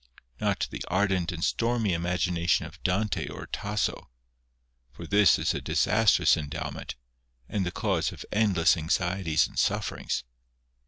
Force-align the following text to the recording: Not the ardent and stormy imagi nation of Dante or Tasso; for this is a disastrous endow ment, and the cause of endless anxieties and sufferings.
Not 0.39 0.67
the 0.71 0.81
ardent 0.87 1.31
and 1.31 1.43
stormy 1.43 1.91
imagi 1.91 2.31
nation 2.31 2.65
of 2.65 2.81
Dante 2.81 3.27
or 3.27 3.45
Tasso; 3.45 4.09
for 4.91 5.05
this 5.05 5.37
is 5.37 5.53
a 5.53 5.61
disastrous 5.61 6.35
endow 6.35 6.71
ment, 6.71 6.95
and 7.47 7.67
the 7.67 7.71
cause 7.71 8.11
of 8.11 8.25
endless 8.31 8.75
anxieties 8.75 9.45
and 9.45 9.59
sufferings. 9.59 10.23